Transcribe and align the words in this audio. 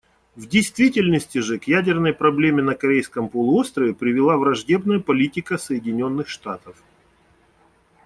В 0.35 0.47
действительности 0.47 1.37
же 1.37 1.59
к 1.59 1.65
ядерной 1.65 2.11
проблеме 2.11 2.63
на 2.63 2.73
Корейском 2.73 3.29
полуострове 3.29 3.93
привела 3.93 4.35
враждебная 4.35 4.97
политика 4.99 5.59
Соединенных 5.59 6.27
Штатов. 6.27 6.81